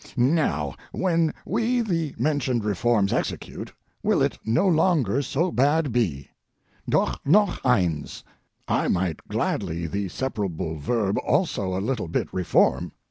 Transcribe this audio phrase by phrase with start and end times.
[0.17, 6.27] Now, when we the mentioned reforms execute, will it no longer so bad be.
[6.89, 8.23] Doch noch eins.
[8.67, 12.93] I might gladly the separable verb also a little bit reform.